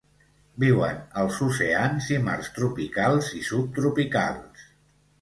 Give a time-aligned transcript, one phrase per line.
[0.63, 4.69] Viuen als oceans i mars tropicals i subtropicals.